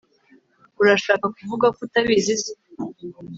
urashaka 0.81 1.25
kuvuga 1.37 1.67
ko 1.75 1.79
utabizi 1.87 2.35
se 2.43 2.51